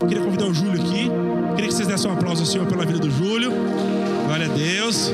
Eu 0.00 0.06
queria 0.06 0.24
convidar 0.24 0.46
o 0.46 0.54
Júlio 0.54 0.80
aqui. 0.80 1.08
Eu 1.08 1.54
queria 1.54 1.68
que 1.68 1.74
vocês 1.74 1.86
dessem 1.86 2.10
um 2.10 2.14
aplauso 2.14 2.40
ao 2.40 2.46
Senhor 2.46 2.66
pela 2.66 2.86
vida 2.86 2.98
do 2.98 3.10
Júlio. 3.10 3.52
Glória 4.26 4.46
a 4.46 4.48
Deus. 4.48 5.12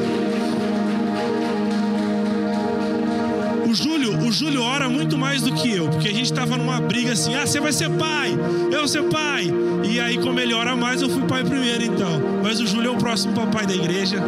O 3.69 3.75
Júlio, 3.75 4.17
o 4.17 4.31
Júlio 4.31 4.63
ora 4.63 4.89
muito 4.89 5.19
mais 5.19 5.43
do 5.43 5.53
que 5.55 5.73
eu, 5.73 5.89
porque 5.89 6.07
a 6.07 6.13
gente 6.13 6.27
estava 6.27 6.57
numa 6.57 6.81
briga 6.81 7.15
assim: 7.15 7.35
ah, 7.35 7.45
você 7.45 7.59
vai 7.59 7.73
ser 7.73 7.91
pai, 7.91 8.39
eu 8.71 8.79
vou 8.79 8.87
ser 8.87 9.03
pai. 9.05 9.53
E 9.83 9.99
aí, 9.99 10.19
como 10.19 10.39
ele 10.39 10.55
ora 10.55 10.77
mais, 10.77 11.03
eu 11.03 11.09
fui 11.09 11.23
pai 11.23 11.43
primeiro 11.43 11.85
então. 11.85 12.23
Mas 12.41 12.61
o 12.61 12.67
Júlio 12.67 12.93
é 12.93 12.95
o 12.95 12.97
próximo 12.97 13.35
papai 13.35 13.67
da 13.67 13.75
igreja. 13.75 14.23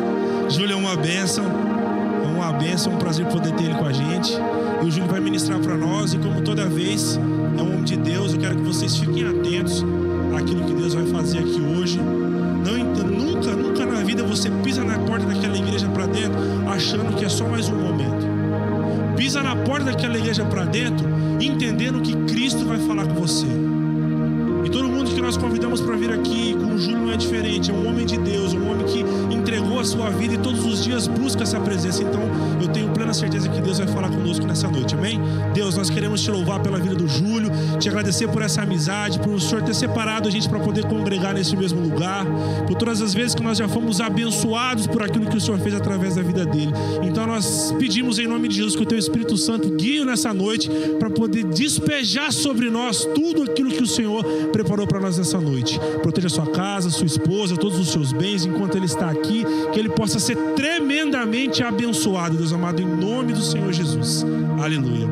Júlio 0.49 0.73
é 0.73 0.77
uma 0.77 0.97
bênção, 0.97 1.45
é 1.45 2.27
uma 2.27 2.53
bênção, 2.53 2.93
é 2.93 2.97
um 2.97 2.99
prazer 2.99 3.27
poder 3.27 3.53
ter 3.53 3.65
ele 3.65 3.75
com 3.75 3.87
a 3.87 3.93
gente. 3.93 4.33
E 4.83 4.87
o 4.87 4.91
Júlio 4.91 5.09
vai 5.09 5.21
ministrar 5.21 5.61
para 5.61 5.77
nós, 5.77 6.15
e 6.15 6.19
como 6.19 6.41
toda 6.41 6.67
vez 6.67 7.17
é 7.17 7.63
um 7.63 7.75
homem 7.75 7.85
de 7.85 7.97
Deus, 7.97 8.35
eu 8.35 8.41
quero 8.41 8.57
que 8.57 8.63
vocês 8.63 8.97
fiquem 8.97 9.25
atentos 9.25 9.85
àquilo 10.39 10.65
que 10.65 10.75
Deus 10.75 10.95
vai 10.95 11.07
fazer 11.07 11.39
aqui 11.39 11.61
hoje. 11.61 11.99
Não, 11.99 13.05
nunca, 13.05 13.53
nunca 13.53 13.87
na 13.87 14.03
vida 14.03 14.23
você 14.23 14.51
pisa 14.63 14.85
na 14.85 14.99
porta 14.99 15.27
daquela 15.27 15.57
igreja 15.57 15.89
para 15.89 16.07
dentro 16.07 16.39
achando 16.69 17.15
que 17.17 17.25
é 17.25 17.29
só 17.29 17.47
mais 17.49 17.69
um 17.69 17.77
momento 17.77 18.39
pisa 19.19 19.43
na 19.43 19.57
porta 19.57 19.87
daquela 19.87 20.17
igreja 20.17 20.45
para 20.45 20.65
dentro, 20.65 21.05
entendendo 21.41 22.01
que 22.01 22.15
Cristo 22.33 22.65
vai 22.65 22.79
falar 22.79 23.05
com 23.05 23.15
você. 23.15 23.49
E 24.65 24.71
todo 24.71 24.89
mundo 24.89 25.11
que 25.11 25.21
nós 25.21 25.37
convidamos 25.37 25.81
para 25.81 25.97
vir 25.97 26.13
aqui 26.13 26.55
com 26.55 26.75
o 26.75 26.79
Júlio 26.79 27.01
não 27.01 27.13
é 27.13 27.17
diferente, 27.17 27.69
é 27.69 27.75
um 27.75 27.89
homem 27.89 28.07
de 28.07 28.17
Deus, 28.17 28.55
um 28.55 28.71
homem 28.71 28.87
que 28.87 29.05
entregou 29.35 29.81
a 29.81 29.85
sua 29.85 30.09
vida 30.11 30.35
e 30.35 30.39
todos 30.39 30.65
os 30.65 30.85
dias 30.85 31.09
busca 31.09 31.43
essa 31.43 31.59
presença. 31.59 32.03
Então, 32.05 32.21
eu 32.63 32.68
plena 33.09 33.15
certeza 33.15 33.49
que 33.49 33.61
Deus 33.61 33.79
vai 33.79 33.87
falar 33.87 34.11
conosco 34.11 34.47
nessa 34.47 34.69
noite, 34.69 34.95
amém? 34.95 35.21
Deus, 35.55 35.77
nós 35.77 35.89
queremos 35.89 36.21
te 36.21 36.31
louvar 36.31 36.61
pela 36.61 36.79
vida 36.79 36.95
do 36.95 37.09
Júlio, 37.09 37.51
te 37.79 37.89
agradecer 37.89 38.29
por 38.29 38.43
essa 38.43 38.63
amizade, 38.63 39.19
por 39.19 39.33
o 39.33 39.41
Senhor 39.41 39.63
ter 39.63 39.75
separado 39.75 40.29
a 40.29 40.31
gente 40.31 40.49
para 40.49 40.59
poder 40.59 40.85
congregar 40.85 41.35
nesse 41.35 41.57
mesmo 41.57 41.81
lugar, 41.81 42.27
por 42.67 42.77
todas 42.77 43.01
as 43.01 43.15
vezes 43.15 43.35
que 43.35 43.43
nós 43.43 43.57
já 43.57 43.69
fomos 43.69 44.01
abençoados 44.01 44.87
por 44.87 45.03
aquilo 45.03 45.27
que 45.27 45.37
o 45.37 45.41
Senhor 45.41 45.59
fez 45.61 45.75
através 45.75 46.17
da 46.17 46.23
vida 46.23 46.45
dele. 46.45 46.73
Então, 47.03 47.27
nós 47.27 47.75
pedimos 47.79 48.19
em 48.19 48.27
nome 48.27 48.49
de 48.49 48.57
Jesus 48.57 48.77
que 48.77 48.83
o 48.83 48.87
teu 48.87 48.99
Espírito 48.99 49.37
Santo 49.37 49.71
guie 49.71 50.05
nessa 50.05 50.35
noite 50.35 50.69
para 50.99 51.09
poder 51.09 51.45
despejar 51.45 52.33
sobre 52.33 52.69
nós 52.69 53.05
tudo 53.15 53.43
aquilo 53.43 53.71
que 53.71 53.83
o 53.83 53.87
Senhor 53.87 54.23
preparou 54.53 54.87
para 54.87 55.01
nós 55.01 55.17
nessa 55.17 55.41
noite. 55.41 55.79
Proteja 56.03 56.29
sua 56.29 56.47
casa, 56.47 56.91
sua 56.91 57.07
esposa, 57.07 57.57
todos 57.57 57.79
os 57.79 57.89
seus 57.91 58.13
bens 58.13 58.45
enquanto 58.45 58.77
ele 58.77 58.87
está 58.87 59.11
aqui, 59.11 59.45
que 59.73 59.79
ele 59.79 59.89
possa 59.89 60.19
ser 60.19 60.37
tremendamente 60.55 61.63
abençoado, 61.63 62.37
Deus 62.37 62.53
amado, 62.53 62.83
em 62.83 62.98
nome 62.99 63.33
do 63.33 63.43
Senhor 63.43 63.73
Jesus. 63.73 64.25
Aleluia. 64.61 65.07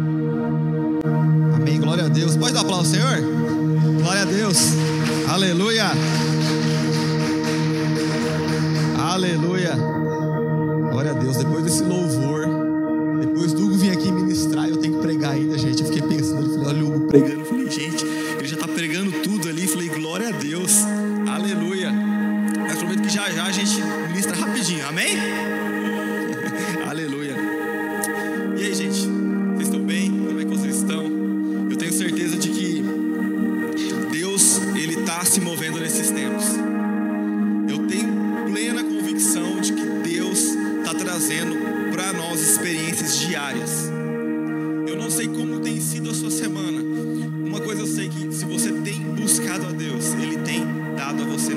Amém. 1.55 1.81
Glória 1.81 2.05
a 2.05 2.09
Deus. 2.09 2.37
Pode 2.37 2.53
dar 2.53 2.61
aplauso, 2.61 2.91
Senhor? 2.91 3.21
Glória 4.03 4.23
a 4.23 4.25
Deus. 4.25 4.73
Aleluia. 5.29 5.87
Aleluia. 8.99 9.73
Glória 10.91 11.13
a 11.13 11.15
Deus. 11.15 11.37
Depois 11.37 11.65
desse 11.65 11.83
louvor, 11.83 12.46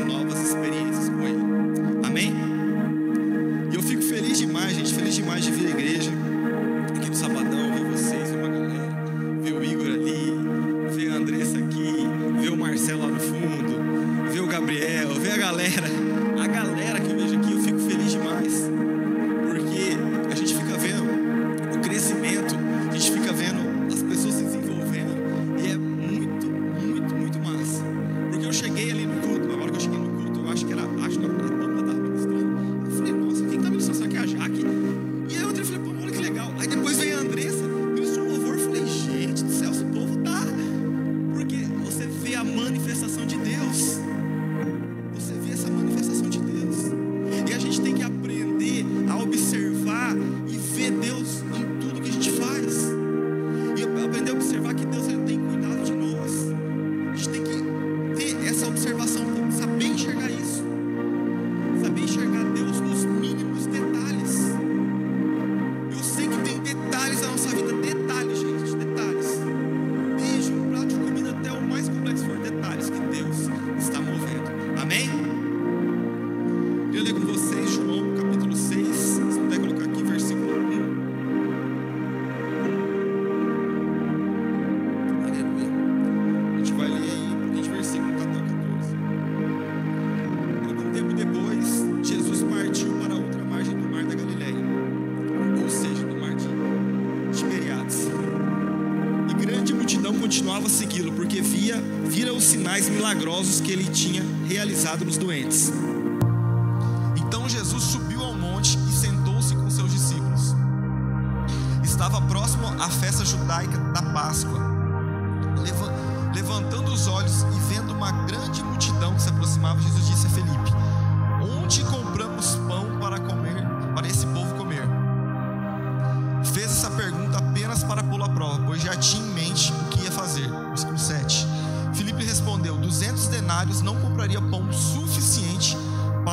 love 0.08 0.39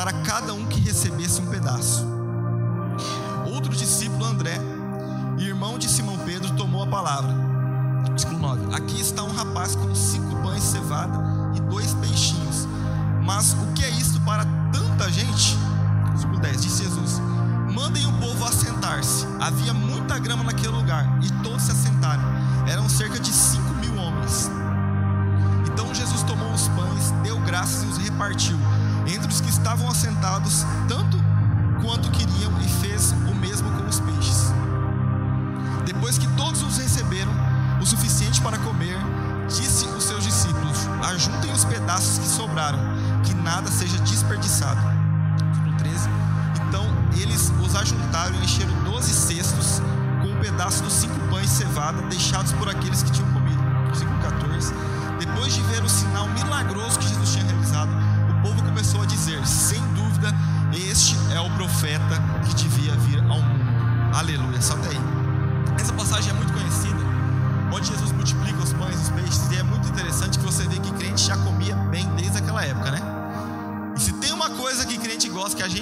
para 0.07 0.23
cada 0.23 0.55
um 0.55 0.65
que 0.65 0.79
recebesse 0.79 1.41
um 1.41 1.47
pedaço. 1.47 2.07
Outro 3.53 3.75
discípulo, 3.75 4.25
André, 4.25 4.57
irmão 5.37 5.77
de 5.77 5.89
Simão 5.89 6.17
Pedro, 6.19 6.55
tomou 6.55 6.85
a 6.85 6.87
palavra. 6.87 7.46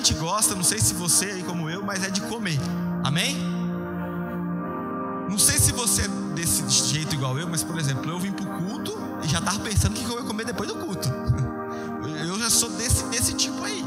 Gente 0.04 0.20
gosta, 0.20 0.54
não 0.54 0.62
sei 0.62 0.78
se 0.78 0.92
você 0.92 1.24
aí 1.26 1.42
como 1.42 1.70
eu, 1.70 1.82
mas 1.82 2.04
é 2.04 2.10
de 2.10 2.20
comer. 2.20 2.58
Amém? 3.02 3.38
Não 5.30 5.38
sei 5.38 5.58
se 5.58 5.72
você 5.72 6.02
é 6.02 6.08
desse 6.34 6.68
jeito 6.68 7.14
igual 7.14 7.38
eu, 7.38 7.48
mas 7.48 7.64
por 7.64 7.78
exemplo, 7.78 8.10
eu 8.10 8.20
vim 8.20 8.30
pro 8.30 8.44
culto 8.44 8.92
e 9.22 9.28
já 9.28 9.40
tava 9.40 9.60
pensando 9.60 9.96
o 9.96 9.98
que 9.98 10.04
eu 10.04 10.20
ia 10.20 10.26
comer 10.26 10.44
depois 10.44 10.68
do 10.68 10.76
culto. 10.76 11.08
Eu 12.20 12.38
já 12.38 12.48
sou 12.50 12.70
desse, 12.70 13.04
desse 13.04 13.34
tipo 13.34 13.64
aí. 13.64 13.84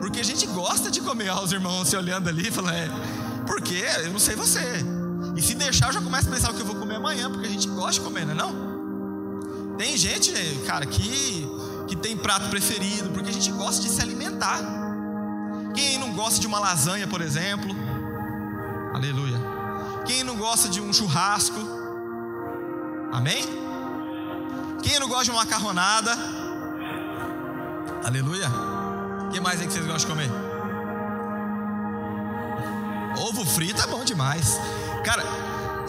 Porque 0.00 0.20
a 0.20 0.24
gente 0.24 0.46
gosta 0.46 0.90
de 0.90 1.00
comer, 1.00 1.30
ó, 1.30 1.42
os 1.42 1.52
irmãos 1.52 1.88
se 1.88 1.96
olhando 1.96 2.28
ali 2.28 2.48
e 2.48 2.50
falando, 2.50 2.74
é, 2.74 2.88
porque 3.46 3.84
eu 4.04 4.12
não 4.12 4.18
sei 4.18 4.34
você. 4.34 4.60
E 5.36 5.42
se 5.42 5.54
deixar, 5.54 5.88
eu 5.88 5.92
já 5.92 6.00
começo 6.00 6.28
a 6.28 6.32
pensar 6.32 6.50
o 6.50 6.54
que 6.54 6.60
eu 6.60 6.66
vou 6.66 6.76
comer 6.76 6.96
amanhã, 6.96 7.30
porque 7.30 7.46
a 7.46 7.50
gente 7.50 7.68
gosta 7.68 7.92
de 7.92 8.00
comer, 8.00 8.24
não 8.26 8.32
é 8.32 8.34
não? 8.34 9.76
Tem 9.76 9.96
gente, 9.96 10.32
cara, 10.66 10.86
que, 10.86 11.46
que 11.88 11.96
tem 11.96 12.16
prato 12.16 12.48
preferido, 12.48 13.10
porque 13.10 13.30
a 13.30 13.32
gente 13.32 13.50
gosta 13.52 13.82
de 13.82 13.88
se 13.88 14.00
alimentar. 14.00 14.81
Gosta 16.14 16.40
de 16.40 16.46
uma 16.46 16.58
lasanha, 16.58 17.06
por 17.08 17.20
exemplo? 17.20 17.74
Aleluia. 18.94 19.38
Quem 20.06 20.22
não 20.22 20.36
gosta 20.36 20.68
de 20.68 20.80
um 20.80 20.92
churrasco? 20.92 21.58
Amém? 23.10 23.44
Quem 24.82 24.98
não 25.00 25.08
gosta 25.08 25.24
de 25.24 25.30
uma 25.30 25.40
macarronada? 25.40 26.16
Aleluia. 28.04 28.48
O 29.26 29.30
que 29.30 29.40
mais 29.40 29.60
é 29.60 29.66
que 29.66 29.72
vocês 29.72 29.86
gostam 29.86 30.16
de 30.16 30.22
comer? 30.22 30.30
Ovo 33.18 33.44
frito 33.44 33.80
é 33.80 33.86
bom 33.86 34.04
demais. 34.04 34.58
Cara, 35.04 35.24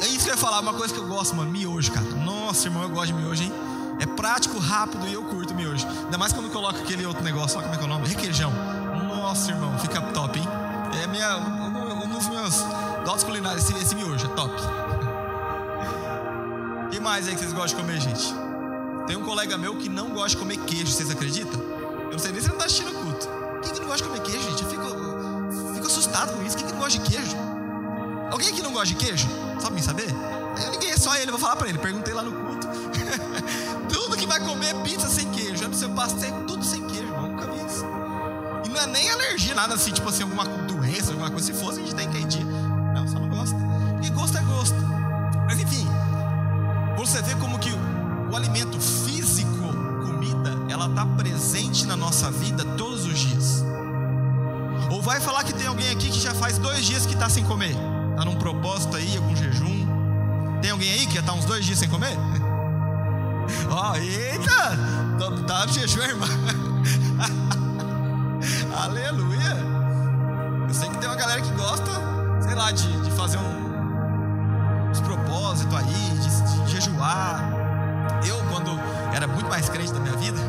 é 0.01 0.07
isso 0.07 0.25
que 0.25 0.29
eu 0.29 0.33
ia 0.33 0.37
falar, 0.37 0.59
uma 0.61 0.73
coisa 0.73 0.93
que 0.93 0.99
eu 0.99 1.07
gosto, 1.07 1.35
mano, 1.35 1.51
miojo, 1.51 1.91
cara. 1.91 2.05
Nossa, 2.05 2.67
irmão, 2.67 2.83
eu 2.83 2.89
gosto 2.89 3.07
de 3.07 3.13
miojo, 3.13 3.43
hein? 3.43 3.53
É 3.99 4.05
prático, 4.05 4.57
rápido 4.57 5.07
e 5.07 5.13
eu 5.13 5.23
curto 5.23 5.53
miojo. 5.53 5.87
Ainda 5.87 6.17
mais 6.17 6.33
quando 6.33 6.49
coloca 6.51 6.79
aquele 6.79 7.05
outro 7.05 7.23
negócio, 7.23 7.57
olha 7.57 7.67
como 7.67 7.75
é 7.75 7.77
que 7.77 7.83
é 7.83 7.87
o 7.87 7.89
nome? 7.89 8.07
Requeijão. 8.07 8.82
Nossa, 9.23 9.51
irmão, 9.51 9.79
fica 9.79 10.01
top, 10.01 10.37
hein? 10.37 10.45
É 11.01 11.07
minha, 11.07 11.37
um, 11.37 12.03
um 12.03 12.09
dos 12.09 12.27
meus 12.27 12.55
dotes 13.05 13.23
culinários, 13.23 13.63
esse, 13.63 13.73
esse 13.81 13.95
miojo, 13.95 14.25
é 14.25 14.29
top. 14.35 14.53
O 16.85 16.89
que 16.91 16.99
mais 16.99 17.25
aí 17.25 17.33
que 17.33 17.39
vocês 17.39 17.53
gostam 17.53 17.79
de 17.79 17.85
comer, 17.87 18.01
gente? 18.01 18.35
Tem 19.07 19.15
um 19.15 19.23
colega 19.23 19.57
meu 19.57 19.77
que 19.77 19.87
não 19.87 20.09
gosta 20.09 20.31
de 20.31 20.37
comer 20.37 20.57
queijo, 20.57 20.91
vocês 20.91 21.09
acreditam? 21.09 21.57
Eu 21.57 22.11
não 22.11 22.19
sei 22.19 22.33
nem 22.33 22.41
se 22.41 22.47
ele 22.47 22.51
não 22.51 22.59
tá 22.59 22.65
assistindo 22.65 22.89
o 22.89 22.95
culto. 22.95 23.29
Quem 23.61 23.71
que 23.71 23.79
não 23.79 23.87
gosta 23.87 24.03
de 24.03 24.09
comer 24.09 24.21
queijo, 24.23 24.49
gente? 24.49 24.61
Eu 24.61 24.69
fico, 24.69 24.87
eu 24.87 25.73
fico 25.73 25.87
assustado 25.87 26.33
com 26.33 26.43
isso. 26.43 26.57
Quem 26.57 26.67
que 26.67 26.73
não 26.73 26.79
gosta 26.79 26.99
de 26.99 27.09
queijo? 27.09 27.37
Alguém 28.29 28.49
aqui 28.49 28.61
não 28.61 28.73
gosta 28.73 28.87
de 28.87 28.95
queijo? 28.95 29.29
Sabe 29.57 29.75
me 29.75 29.81
saber? 29.81 30.09
Eu, 30.61 30.71
ninguém, 30.71 30.91
é 30.91 30.97
só 30.97 31.15
ele, 31.15 31.27
eu 31.27 31.31
vou 31.31 31.39
falar 31.39 31.55
pra 31.55 31.69
ele. 31.69 31.77
Perguntei 31.77 32.13
lá 32.13 32.23
no 32.23 32.33
culto. 32.33 32.67
tudo 33.87 34.17
que 34.17 34.27
vai 34.27 34.41
comer 34.41 34.75
é 34.75 34.83
pizza 34.83 35.07
sem 35.07 35.31
queijo. 35.31 35.63
É 35.63 35.67
no 35.69 35.73
seu 35.73 35.89
pastel, 35.91 36.43
tudo 36.45 36.65
sem 36.65 36.85
queijo, 36.87 36.92
é 38.83 38.87
nem 38.87 39.09
alergia, 39.09 39.55
nada 39.55 39.75
assim, 39.75 39.91
tipo 39.91 40.07
assim, 40.09 40.23
alguma 40.23 40.45
doença, 40.45 41.11
alguma 41.11 41.29
coisa. 41.29 41.47
Se 41.47 41.53
fosse, 41.53 41.79
a 41.79 41.83
gente 41.83 41.95
que 41.95 42.03
entendia. 42.03 42.43
Não, 42.43 43.07
só 43.07 43.19
não 43.19 43.29
gosta. 43.29 43.55
E 44.03 44.09
gosto 44.09 44.37
é 44.37 44.41
gosto. 44.41 44.75
Mas 45.45 45.59
enfim, 45.59 45.87
você 46.97 47.21
vê 47.21 47.35
como 47.35 47.57
que 47.59 47.69
o 47.71 48.35
alimento 48.35 48.79
físico, 48.79 49.73
comida, 50.05 50.51
ela 50.69 50.87
está 50.87 51.05
presente 51.05 51.85
na 51.85 51.95
nossa 51.95 52.29
vida 52.29 52.65
todos 52.77 53.05
os 53.05 53.17
dias. 53.17 53.63
Ou 54.91 55.01
vai 55.01 55.19
falar 55.19 55.43
que 55.43 55.53
tem 55.53 55.67
alguém 55.67 55.89
aqui 55.89 56.09
que 56.09 56.19
já 56.19 56.33
faz 56.33 56.57
dois 56.57 56.85
dias 56.85 57.05
que 57.05 57.13
está 57.13 57.29
sem 57.29 57.43
comer? 57.43 57.75
Está 58.11 58.25
num 58.25 58.35
propósito 58.35 58.97
aí, 58.97 59.15
algum 59.17 59.35
jejum? 59.35 59.87
Tem 60.61 60.71
alguém 60.71 60.91
aí 60.91 61.05
que 61.05 61.15
já 61.15 61.21
está 61.21 61.33
uns 61.33 61.45
dois 61.45 61.65
dias 61.65 61.79
sem 61.79 61.89
comer? 61.89 62.15
Ó, 63.69 63.91
oh, 63.91 63.95
eita! 63.95 64.77
Tá 65.47 65.65
no 65.65 65.73
jejum, 65.73 66.01
irmã. 66.01 66.27
mais 79.53 79.69
crente 79.69 79.93
da 79.93 79.99
minha 79.99 80.15
vida, 80.15 80.42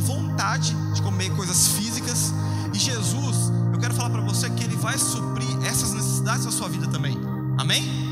vontade 0.00 0.74
de 0.94 1.02
comer 1.02 1.30
coisas 1.36 1.68
físicas, 1.68 2.32
e 2.72 2.78
Jesus, 2.78 3.52
eu 3.72 3.78
quero 3.78 3.94
falar 3.94 4.10
para 4.10 4.20
você 4.20 4.48
que 4.50 4.64
ele 4.64 4.76
vai 4.76 4.96
suprir 4.98 5.48
essas 5.64 5.92
necessidades 5.92 6.44
da 6.44 6.50
sua 6.50 6.68
vida 6.68 6.86
também. 6.86 7.18
Amém? 7.58 8.10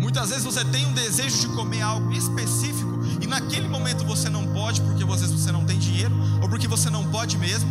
Muitas 0.00 0.28
vezes 0.28 0.44
você 0.44 0.64
tem 0.64 0.86
um 0.86 0.92
desejo 0.92 1.40
de 1.40 1.48
comer 1.48 1.82
algo 1.82 2.12
específico 2.12 3.00
e 3.20 3.26
naquele 3.26 3.66
momento 3.68 4.04
você 4.04 4.28
não 4.28 4.46
pode 4.46 4.80
porque 4.82 5.02
às 5.02 5.20
vezes 5.20 5.32
você 5.32 5.50
não 5.50 5.64
tem 5.64 5.78
dinheiro 5.78 6.14
ou 6.42 6.48
porque 6.48 6.68
você 6.68 6.90
não 6.90 7.04
pode 7.04 7.36
mesmo. 7.38 7.70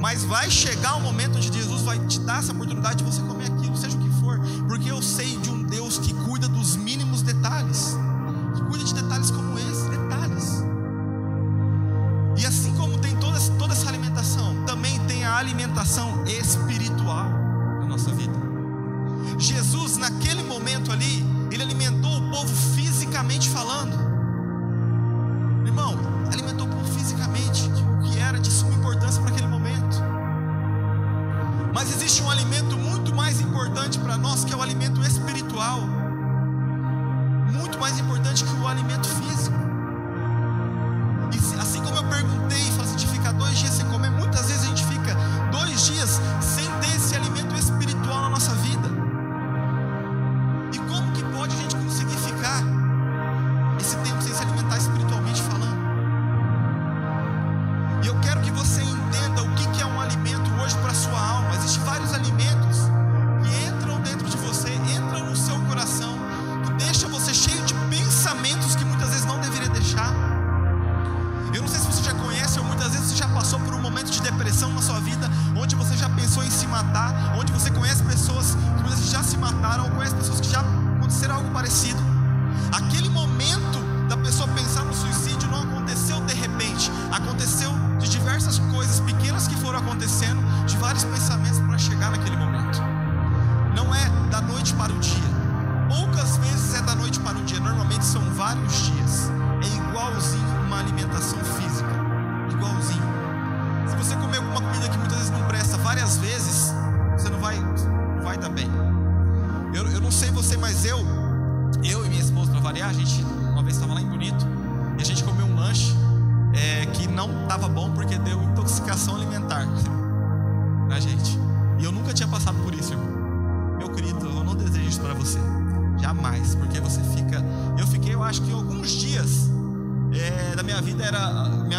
Mas 0.00 0.24
vai 0.24 0.50
chegar 0.50 0.96
um 0.96 1.00
momento 1.00 1.36
onde 1.36 1.52
Jesus 1.52 1.82
vai 1.82 1.98
te 2.06 2.18
dar 2.20 2.38
essa 2.38 2.52
oportunidade 2.52 2.96
de 2.96 3.04
você 3.04 3.20
comer 3.20 3.46
aquilo, 3.46 3.76
seja 3.76 3.96
o 3.96 4.00
que 4.00 4.08
for, 4.20 4.40
porque 4.66 4.90
eu 4.90 5.02
sei 5.02 5.36
de 5.36 5.50
um 5.50 5.62
Deus 5.62 5.98
que 5.98 6.14
cuida 6.14 6.48
dos 6.48 6.76
mínimos 6.76 7.20
detalhes, 7.20 7.98
a 15.80 16.09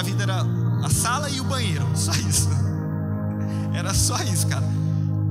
Minha 0.01 0.15
vida 0.15 0.23
era 0.23 0.43
a 0.83 0.89
sala 0.89 1.29
e 1.29 1.39
o 1.39 1.43
banheiro. 1.43 1.85
Só 1.95 2.11
isso. 2.11 2.49
Era 3.71 3.93
só 3.93 4.21
isso, 4.23 4.47
cara. 4.47 4.65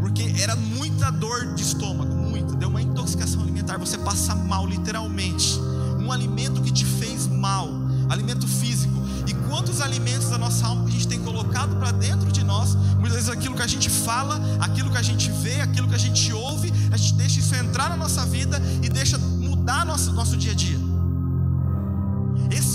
Porque 0.00 0.32
era 0.38 0.54
muita 0.54 1.10
dor 1.10 1.54
de 1.54 1.62
estômago, 1.62 2.14
muita. 2.14 2.54
Deu 2.54 2.68
uma 2.68 2.80
intoxicação 2.80 3.42
alimentar. 3.42 3.78
Você 3.78 3.98
passa 3.98 4.32
mal, 4.34 4.64
literalmente. 4.66 5.58
Um 5.98 6.12
alimento 6.12 6.62
que 6.62 6.72
te 6.72 6.84
fez 6.84 7.26
mal, 7.26 7.68
alimento 8.08 8.46
físico. 8.46 8.94
E 9.26 9.34
quantos 9.48 9.80
alimentos 9.80 10.30
da 10.30 10.38
nossa 10.38 10.66
alma 10.66 10.84
que 10.84 10.90
a 10.90 10.92
gente 10.92 11.08
tem 11.08 11.20
colocado 11.20 11.76
para 11.76 11.90
dentro 11.90 12.30
de 12.30 12.44
nós, 12.44 12.76
muitas 12.94 13.14
vezes 13.14 13.28
aquilo 13.28 13.56
que 13.56 13.62
a 13.62 13.66
gente 13.66 13.90
fala, 13.90 14.40
aquilo 14.60 14.88
que 14.88 14.98
a 14.98 15.02
gente 15.02 15.30
vê, 15.32 15.60
aquilo 15.60 15.88
que 15.88 15.96
a 15.96 15.98
gente 15.98 16.32
ouve, 16.32 16.72
a 16.92 16.96
gente 16.96 17.14
deixa 17.14 17.40
isso 17.40 17.54
entrar 17.56 17.90
na 17.90 17.96
nossa 17.96 18.24
vida 18.24 18.62
e 18.82 18.88
deixa 18.88 19.18
mudar 19.18 19.84
nosso, 19.84 20.12
nosso 20.12 20.36
dia 20.36 20.52
a 20.52 20.54
dia. 20.54 20.89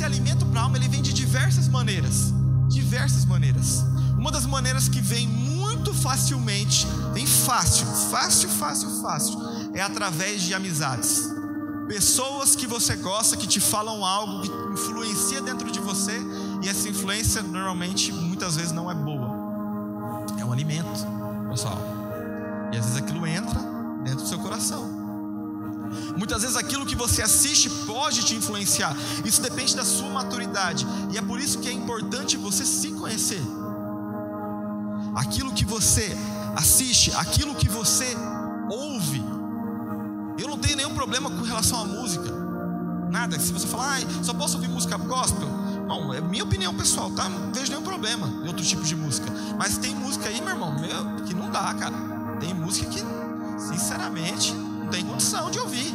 Alimento 0.05 0.45
para 0.45 0.61
a 0.61 0.63
alma 0.65 0.77
ele 0.77 0.87
vem 0.87 1.01
de 1.01 1.11
diversas 1.11 1.67
maneiras. 1.67 2.31
Diversas 2.69 3.25
maneiras. 3.25 3.83
Uma 4.15 4.31
das 4.31 4.45
maneiras 4.45 4.87
que 4.87 5.01
vem 5.01 5.27
muito 5.27 5.95
facilmente, 5.95 6.85
vem 7.11 7.25
fácil, 7.25 7.87
fácil, 8.11 8.47
fácil, 8.49 9.01
fácil, 9.01 9.39
é 9.73 9.81
através 9.81 10.43
de 10.43 10.53
amizades. 10.53 11.27
Pessoas 11.87 12.55
que 12.55 12.67
você 12.67 12.95
gosta, 12.95 13.35
que 13.35 13.47
te 13.47 13.59
falam 13.59 14.05
algo, 14.05 14.41
que 14.41 14.73
influencia 14.73 15.41
dentro 15.41 15.71
de 15.71 15.79
você, 15.79 16.19
e 16.61 16.69
essa 16.69 16.87
influência 16.87 17.41
normalmente, 17.41 18.11
muitas 18.11 18.55
vezes, 18.55 18.71
não 18.71 18.89
é 18.89 18.93
boa. 18.93 20.25
É 20.39 20.45
um 20.45 20.53
alimento, 20.53 21.05
pessoal. 21.49 21.79
E 22.71 22.77
às 22.77 22.85
vezes 22.85 23.01
aquilo 23.01 23.25
entra 23.25 23.59
dentro 24.03 24.21
do 24.21 24.27
seu 24.27 24.37
coração. 24.37 24.84
Muitas 26.25 26.41
vezes 26.41 26.57
aquilo 26.57 26.87
que 26.87 26.95
você 26.95 27.21
assiste 27.21 27.69
pode 27.85 28.23
te 28.23 28.33
influenciar. 28.33 28.97
Isso 29.23 29.39
depende 29.39 29.75
da 29.75 29.85
sua 29.85 30.09
maturidade. 30.09 30.83
E 31.11 31.19
é 31.19 31.21
por 31.21 31.39
isso 31.39 31.59
que 31.59 31.69
é 31.69 31.71
importante 31.71 32.35
você 32.35 32.65
se 32.65 32.93
conhecer. 32.93 33.39
Aquilo 35.13 35.53
que 35.53 35.63
você 35.63 36.17
assiste, 36.55 37.13
aquilo 37.13 37.53
que 37.53 37.69
você 37.69 38.17
ouve. 38.71 39.23
Eu 40.39 40.47
não 40.47 40.57
tenho 40.57 40.77
nenhum 40.77 40.95
problema 40.95 41.29
com 41.29 41.43
relação 41.43 41.79
à 41.79 41.85
música. 41.85 42.31
Nada. 43.11 43.39
Se 43.39 43.53
você 43.53 43.67
falar, 43.67 43.99
ah, 43.99 44.23
só 44.23 44.33
posso 44.33 44.55
ouvir 44.55 44.67
música 44.67 44.97
gospel. 44.97 45.47
Não, 45.87 46.11
é 46.11 46.19
minha 46.21 46.43
opinião 46.43 46.73
pessoal, 46.73 47.11
tá? 47.11 47.29
Não 47.29 47.53
vejo 47.53 47.69
nenhum 47.69 47.83
problema 47.83 48.27
em 48.43 48.47
outro 48.47 48.65
tipo 48.65 48.81
de 48.81 48.95
música. 48.95 49.27
Mas 49.59 49.77
tem 49.77 49.93
música 49.93 50.27
aí, 50.27 50.41
meu 50.41 50.49
irmão, 50.49 50.73
meu, 50.73 51.23
que 51.23 51.35
não 51.35 51.51
dá, 51.51 51.71
cara. 51.75 51.95
Tem 52.39 52.51
música 52.51 52.89
que, 52.89 52.99
sinceramente, 53.59 54.53
não 54.53 54.87
tem 54.87 55.05
condição 55.05 55.51
de 55.51 55.59
ouvir. 55.59 55.93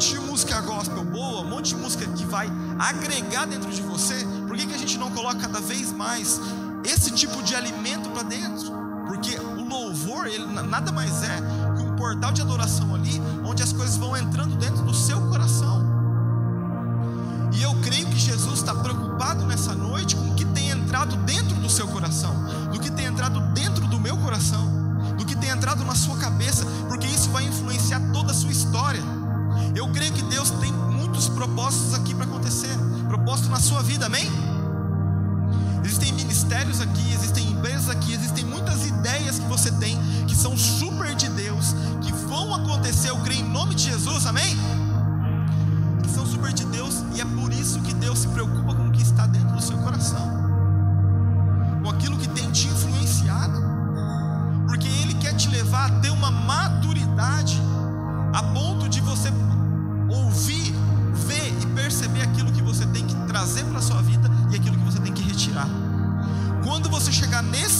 Monte 0.00 0.14
de 0.14 0.20
música 0.20 0.60
gospel 0.62 1.04
boa, 1.04 1.42
um 1.42 1.50
monte 1.50 1.74
de 1.74 1.76
música 1.76 2.06
que 2.12 2.24
vai 2.24 2.50
agregar 2.78 3.44
dentro 3.44 3.70
de 3.70 3.82
você, 3.82 4.26
por 4.48 4.56
que, 4.56 4.66
que 4.66 4.74
a 4.74 4.78
gente 4.78 4.96
não 4.96 5.10
coloca 5.10 5.40
cada 5.40 5.60
vez 5.60 5.92
mais 5.92 6.40
esse 6.82 7.10
tipo 7.10 7.42
de 7.42 7.54
alimento 7.54 8.08
para 8.08 8.22
dentro? 8.22 8.72
Porque 9.06 9.38
o 9.38 9.62
louvor, 9.62 10.26
ele 10.26 10.46
nada 10.46 10.90
mais 10.90 11.22
é 11.22 11.36
que 11.76 11.82
um 11.82 11.96
portal 11.96 12.32
de 12.32 12.40
adoração 12.40 12.94
ali, 12.94 13.20
onde 13.44 13.62
as 13.62 13.74
coisas 13.74 13.98
vão 13.98 14.16
entrando 14.16 14.56
dentro 14.56 14.82
do 14.82 14.94
seu 14.94 15.20
coração. 15.28 15.84
E 17.52 17.62
eu 17.62 17.74
creio 17.82 18.06
que 18.06 18.18
Jesus 18.18 18.60
está 18.60 18.74
preocupado 18.74 19.44
nessa 19.44 19.74
noite 19.74 20.16
com 20.16 20.30
o 20.30 20.34
que 20.34 20.46
tem 20.46 20.70
entrado 20.70 21.14
dentro 21.26 21.56
do 21.56 21.68
seu 21.68 21.86
coração, 21.86 22.34
do 22.72 22.80
que 22.80 22.90
tem 22.90 23.04
entrado 23.04 23.38
dentro 23.52 23.86
do 23.86 24.00
meu 24.00 24.16
coração, 24.16 24.66
do 25.18 25.26
que 25.26 25.36
tem 25.36 25.50
entrado 25.50 25.84
na 25.84 25.94
sua 25.94 26.16
cabeça, 26.16 26.64
porque 26.88 27.06
isso 27.06 27.28
vai 27.28 27.44
influenciar 27.44 28.00
toda 28.14 28.30
a 28.30 28.34
sua 28.34 28.50
história. 28.50 29.19
Propósitos 31.40 31.94
aqui 31.94 32.14
para 32.14 32.26
acontecer, 32.26 32.68
propósito 33.08 33.48
na 33.48 33.58
sua 33.58 33.82
vida, 33.82 34.04
amém? 34.04 34.30
Existem 35.82 36.12
ministérios 36.12 36.82
aqui, 36.82 37.14
existem 37.14 37.48
empresas 37.48 37.88
aqui, 37.88 38.12
existem 38.12 38.44
muitas 38.44 38.84
ideias 38.84 39.38
que 39.38 39.46
você 39.46 39.72
tem 39.72 39.98
que 40.26 40.36
são 40.36 40.54
super 40.54 41.14
de 41.14 41.30
Deus, 41.30 41.74
que 42.02 42.12
vão 42.12 42.54
acontecer, 42.54 43.08
eu 43.08 43.16
creio 43.20 43.40
em 43.40 43.48
nome 43.48 43.74
de 43.74 43.84
Jesus, 43.84 44.26
amém? 44.26 44.54
Que 46.02 46.10
são 46.10 46.26
super 46.26 46.52
de 46.52 46.66
Deus 46.66 46.96
e 47.14 47.22
é 47.22 47.24
por 47.24 47.50
isso 47.54 47.80
que 47.80 47.94
Deus 47.94 48.18
se 48.18 48.28
preocupa 48.28 48.74
com 48.74 48.88
o 48.88 48.92
que 48.92 49.00
está 49.00 49.26
dentro 49.26 49.56
do 49.56 49.62
seu 49.62 49.78
coração, 49.78 50.20
com 51.82 51.88
aquilo 51.88 52.18
que 52.18 52.28
tem 52.28 52.50
te 52.50 52.66
influenciado, 52.66 53.62
porque 54.68 54.88
Ele 54.88 55.14
quer 55.14 55.34
te 55.36 55.48
levar 55.48 55.86
a 55.86 56.00
ter 56.00 56.10
uma 56.10 56.30
maturidade 56.30 57.49
você 67.42 67.79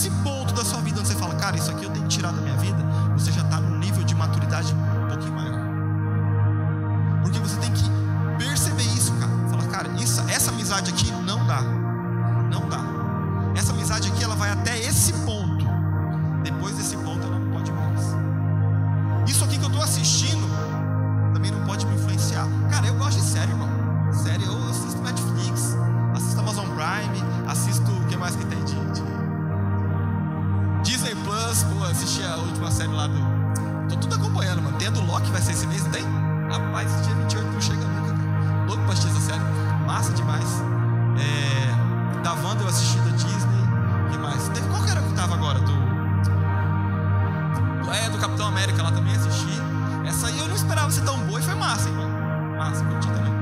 tão 51.77 51.93
boa 51.93 53.37
e 53.37 53.40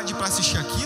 maturidade 0.00 0.14
para 0.14 0.26
assistir 0.26 0.58
aquilo, 0.58 0.79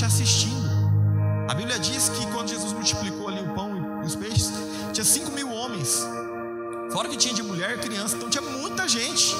gente 0.00 0.04
assistindo. 0.04 0.70
A 1.48 1.54
Bíblia 1.54 1.78
diz 1.78 2.08
que 2.08 2.26
quando 2.32 2.48
Jesus 2.48 2.72
multiplicou 2.72 3.28
ali 3.28 3.40
o 3.40 3.54
pão 3.54 4.02
e 4.02 4.06
os 4.06 4.14
peixes, 4.14 4.50
tinha 4.92 5.04
5 5.04 5.30
mil 5.32 5.50
homens. 5.50 6.06
Fora 6.90 7.08
que 7.08 7.16
tinha 7.16 7.34
de 7.34 7.42
mulher 7.42 7.76
e 7.76 7.78
criança, 7.78 8.16
então 8.16 8.30
tinha 8.30 8.42
muita 8.42 8.88
gente, 8.88 9.34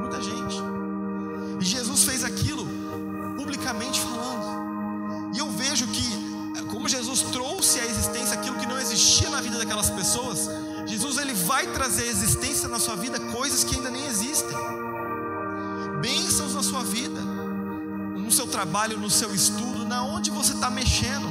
muita 0.00 0.20
gente. 0.20 0.56
E 1.60 1.64
Jesus 1.64 2.04
fez 2.04 2.24
aquilo 2.24 2.66
publicamente 3.36 4.00
falando. 4.00 5.32
E 5.34 5.38
eu 5.38 5.50
vejo 5.50 5.86
que, 5.86 6.06
como 6.70 6.88
Jesus 6.88 7.22
trouxe 7.22 7.80
à 7.80 7.86
existência 7.86 8.34
aquilo 8.34 8.58
que 8.58 8.66
não 8.66 8.78
existia 8.78 9.30
na 9.30 9.40
vida 9.40 9.58
daquelas 9.58 9.88
pessoas, 9.88 10.48
Jesus 10.86 11.16
ele 11.16 11.32
vai 11.32 11.66
trazer 11.68 12.02
à 12.02 12.06
existência 12.06 12.68
na 12.68 12.78
sua 12.78 12.96
vida 12.96 13.18
coisas 13.18 13.64
que 13.64 13.76
ainda 13.76 13.90
nem 13.90 14.06
existem. 14.06 14.56
Bênçãos 16.02 16.54
na 16.54 16.62
sua 16.62 16.82
vida, 16.82 17.20
no 17.20 18.30
seu 18.30 18.46
trabalho, 18.46 18.98
no 18.98 19.10
seu 19.10 19.34
estudo, 19.34 19.61
está 20.62 20.70
mexendo. 20.70 21.28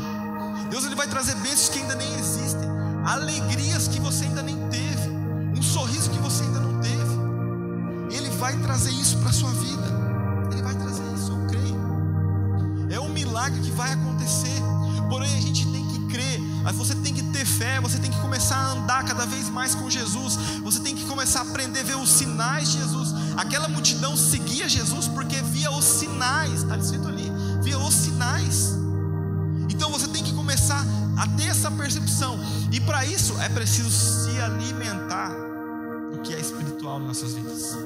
Deus 0.69 0.83
ele 0.83 0.95
vai 0.95 1.07
trazer 1.07 1.35
bênçãos 1.35 1.69
que 1.69 1.79
ainda 1.79 1.95
nem 1.95 2.13
existem, 2.15 2.69
alegrias 3.05 3.87
que 3.87 3.97
você 3.97 4.25
ainda 4.25 4.43
nem 4.43 4.57
teve, 4.67 5.09
um 5.57 5.63
sorriso 5.63 6.09
que 6.09 6.19
você 6.19 6.43
ainda 6.43 6.59
não 6.59 6.81
teve. 6.81 8.13
Ele 8.13 8.29
vai 8.31 8.57
trazer 8.57 8.91
isso 8.91 9.17
para 9.19 9.29
a 9.29 9.33
sua 9.33 9.51
vida. 9.51 9.87
Ele 10.51 10.61
vai 10.61 10.75
trazer 10.75 11.03
isso, 11.15 11.31
eu 11.31 11.47
creio. 11.47 12.89
É 12.89 12.99
um 12.99 13.07
milagre 13.07 13.61
que 13.61 13.71
vai 13.71 13.93
acontecer. 13.93 14.61
Porém, 15.09 15.33
a 15.33 15.39
gente 15.39 15.65
tem 15.71 15.87
que 15.87 15.99
crer. 16.07 16.41
Você 16.73 16.93
tem 16.95 17.13
que 17.13 17.23
ter 17.23 17.45
fé. 17.45 17.79
Você 17.79 17.99
tem 17.99 18.11
que 18.11 18.19
começar 18.19 18.57
a 18.57 18.71
andar 18.71 19.05
cada 19.05 19.25
vez 19.25 19.47
mais 19.47 19.73
com 19.73 19.89
Jesus. 19.89 20.35
Você 20.61 20.81
tem 20.81 20.93
que 20.93 21.05
começar 21.05 21.39
a 21.39 21.43
aprender 21.43 21.79
a 21.79 21.83
ver 21.83 21.95
os 21.95 22.09
sinais 22.09 22.69
de 22.69 22.79
Jesus. 22.79 23.13
Aquela 23.37 23.69
multidão 23.69 24.17
seguia 24.17 24.67
Jesus 24.67 25.07
porque 25.07 25.41
via 25.41 25.71
os 25.71 25.85
sinais. 25.85 26.63
Está 26.63 26.77
escrito 26.77 27.07
ali. 27.07 27.31
Via 27.61 27.77
os 27.77 27.93
sinais. 27.93 28.81
Começar 30.71 30.85
a 31.17 31.27
ter 31.37 31.47
essa 31.47 31.69
percepção. 31.71 32.39
E 32.71 32.79
para 32.79 33.05
isso 33.05 33.39
é 33.41 33.49
preciso 33.49 33.89
se 33.89 34.39
alimentar 34.39 35.29
do 36.11 36.19
que 36.23 36.33
é 36.33 36.39
espiritual 36.39 36.99
nas 36.99 37.07
nossas 37.07 37.33
vidas. 37.33 37.77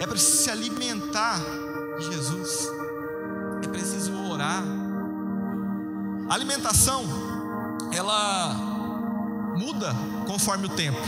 É 0.00 0.06
preciso 0.06 0.42
se 0.44 0.50
alimentar 0.50 1.40
de 1.98 2.04
Jesus. 2.04 2.68
É 3.62 3.68
preciso 3.68 4.14
orar. 4.30 4.62
A 6.28 6.34
alimentação, 6.34 7.04
ela 7.92 8.54
muda 9.56 9.94
conforme 10.26 10.66
o 10.66 10.68
tempo. 10.68 11.00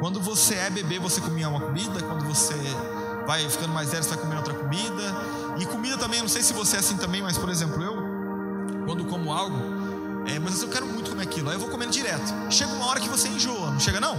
Quando 0.00 0.20
você 0.20 0.56
é 0.56 0.68
bebê, 0.68 0.98
você 0.98 1.20
comia 1.20 1.48
uma 1.48 1.60
comida. 1.60 2.02
Quando 2.02 2.24
você 2.24 2.54
vai 3.26 3.48
ficando 3.48 3.72
mais 3.72 3.90
velho, 3.90 4.02
você 4.02 4.10
vai 4.10 4.18
comer 4.18 4.36
outra 4.36 4.54
comida. 4.54 5.02
E 5.58 5.64
comida 5.64 5.96
também, 5.96 6.20
não 6.20 6.28
sei 6.28 6.42
se 6.42 6.52
você 6.52 6.76
é 6.76 6.80
assim 6.80 6.96
também, 6.96 7.22
mas 7.22 7.38
por 7.38 7.48
exemplo, 7.48 7.82
eu, 7.82 7.96
quando 8.84 9.06
como 9.06 9.32
algo, 9.32 9.75
é, 10.26 10.38
mas 10.38 10.62
eu 10.62 10.68
quero 10.68 10.86
muito 10.86 11.10
comer 11.10 11.22
aquilo, 11.22 11.48
aí 11.48 11.56
eu 11.56 11.60
vou 11.60 11.68
comendo 11.68 11.92
direto. 11.92 12.34
Chega 12.50 12.72
uma 12.72 12.86
hora 12.86 13.00
que 13.00 13.08
você 13.08 13.28
enjoa, 13.28 13.70
não 13.70 13.80
chega 13.80 14.00
não? 14.00 14.16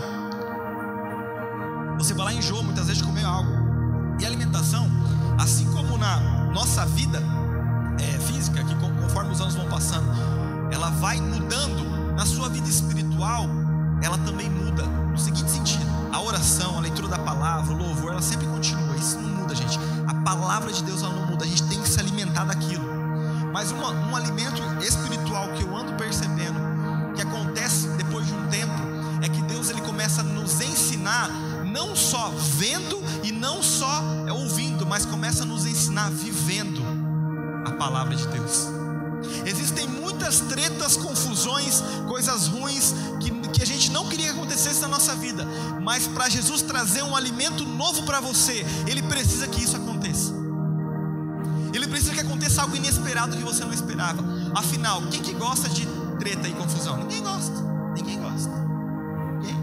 Você 1.98 2.14
vai 2.14 2.26
lá 2.26 2.34
e 2.34 2.38
enjoa 2.38 2.64
muitas 2.64 2.88
vezes 2.88 3.02
de 3.02 3.08
comer 3.08 3.26
algo. 3.26 3.52
E 4.20 4.26
a 4.26 4.28
alimentação, 4.28 4.88
assim 5.40 5.66
como 5.72 5.98
na 5.98 6.20
nossa 6.54 6.86
vida 6.86 7.22
é, 8.00 8.20
física, 8.20 8.64
que 8.64 8.76
conforme 8.76 9.32
os 9.32 9.42
anos 9.42 9.56
vão 9.56 9.68
passando, 9.68 10.08
ela 10.72 10.90
vai 10.92 11.20
mudando, 11.20 11.88
na 12.18 12.26
sua 12.26 12.50
vida 12.50 12.68
espiritual, 12.68 13.48
ela 14.02 14.18
também 14.18 14.50
muda. 14.50 14.84
No 14.84 15.18
seguinte 15.18 15.52
sentido: 15.52 15.86
a 16.12 16.20
oração, 16.20 16.78
a 16.78 16.82
leitura 16.82 17.08
da 17.08 17.20
palavra, 17.20 17.72
o 17.72 17.78
louvor, 17.78 18.12
ela 18.12 18.22
sempre 18.22 18.48
continua. 18.48 18.96
Isso 18.96 19.20
não 19.20 19.30
muda, 19.30 19.54
gente. 19.54 19.80
A 20.08 20.16
palavra 20.16 20.74
de 20.74 20.84
Deus 20.84 21.04
ela 21.04 21.14
não 21.14 21.28
muda. 21.28 21.46
A 21.46 21.48
gente 21.48 21.64
tem 21.64 21.80
que 21.80 21.88
se 21.88 22.00
alimentar 22.00 22.46
daquilo. 22.46 22.97
Mas 23.58 23.72
uma, 23.72 23.90
um 23.90 24.16
alimento 24.16 24.62
espiritual 24.84 25.52
que 25.54 25.64
eu 25.64 25.76
ando 25.76 25.94
percebendo, 25.94 26.60
que 27.16 27.24
acontece 27.24 27.88
depois 27.98 28.28
de 28.28 28.32
um 28.32 28.48
tempo, 28.50 28.72
é 29.20 29.28
que 29.28 29.42
Deus 29.42 29.72
ele 29.72 29.82
começa 29.82 30.22
a 30.22 30.24
nos 30.24 30.62
ensinar, 30.62 31.28
não 31.66 31.96
só 31.96 32.32
vendo 32.56 33.02
e 33.24 33.32
não 33.32 33.64
só 33.64 34.04
ouvindo, 34.30 34.86
mas 34.86 35.08
começa 35.08 35.42
a 35.42 35.46
nos 35.48 35.66
ensinar 35.66 36.12
vivendo 36.12 36.84
a 37.66 37.72
palavra 37.72 38.16
de 38.16 38.28
Deus. 38.28 38.68
Existem 39.44 39.88
muitas 39.88 40.40
tretas, 40.42 40.96
confusões, 40.96 41.82
coisas 42.08 42.46
ruins 42.46 42.94
que, 43.20 43.32
que 43.32 43.64
a 43.64 43.66
gente 43.66 43.90
não 43.90 44.08
queria 44.08 44.34
que 44.34 44.38
acontecesse 44.38 44.82
na 44.82 44.88
nossa 44.88 45.16
vida, 45.16 45.48
mas 45.82 46.06
para 46.06 46.30
Jesus 46.30 46.62
trazer 46.62 47.02
um 47.02 47.16
alimento 47.16 47.66
novo 47.66 48.04
para 48.04 48.20
você, 48.20 48.64
Ele 48.86 49.02
precisa 49.02 49.48
que 49.48 49.64
isso 49.64 49.76
aconteça 49.76 49.97
que 52.18 52.22
aconteça 52.22 52.64
algo 52.64 52.76
inesperado 52.76 53.38
que 53.38 53.44
você 53.44 53.64
não 53.64 53.72
esperava. 53.72 54.24
Afinal, 54.56 55.04
quem 55.04 55.22
que 55.22 55.34
gosta 55.34 55.70
de 55.70 55.86
treta 56.18 56.48
e 56.48 56.54
confusão? 56.54 56.98
Ninguém 56.98 57.22
gosta. 57.22 57.62
Ninguém 57.96 58.20
gosta. 58.20 58.50
Ninguém. 59.40 59.56